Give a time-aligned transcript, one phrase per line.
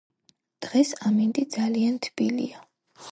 [0.65, 2.65] დღეს ამინდი ძალიან თბილია.